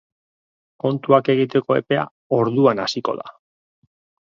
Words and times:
Kontuak 0.83 1.29
egiteko 1.35 1.77
epea 1.83 2.07
orduan 2.39 2.85
hasiko 2.87 3.19
da. 3.23 3.31